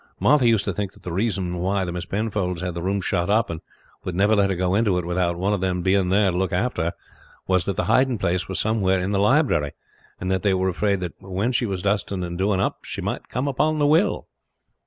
Martha 0.19 0.47
used 0.47 0.65
to 0.65 0.73
think 0.73 0.93
that 0.93 1.03
the 1.03 1.11
reason 1.11 1.57
why 1.59 1.85
the 1.85 1.91
Miss 1.91 2.05
Penfolds 2.07 2.61
had 2.61 2.73
the 2.73 2.81
room 2.81 3.01
shut 3.01 3.29
up, 3.29 3.51
and 3.51 3.61
would 4.03 4.15
never 4.15 4.35
let 4.35 4.49
her 4.49 4.55
go 4.55 4.73
into 4.73 4.97
it 4.97 5.05
without 5.05 5.37
one 5.37 5.53
of 5.53 5.61
them 5.61 5.83
being 5.83 6.09
there 6.09 6.31
to 6.31 6.37
look 6.37 6.51
after 6.51 6.85
her, 6.85 6.93
was 7.45 7.65
that 7.65 7.75
the 7.75 7.83
hiding 7.83 8.17
place 8.17 8.47
was 8.47 8.59
somewhere 8.59 8.97
in 8.97 9.11
the 9.11 9.19
library, 9.19 9.73
and 10.19 10.31
that 10.31 10.41
they 10.41 10.55
were 10.55 10.69
afraid 10.69 11.01
that 11.01 11.13
when 11.19 11.51
she 11.51 11.67
was 11.67 11.83
dusting 11.83 12.23
and 12.23 12.39
doing 12.39 12.59
up 12.59 12.83
she 12.83 12.99
might 12.99 13.29
come 13.29 13.47
upon 13.47 13.77
the 13.77 13.85
will." 13.85 14.27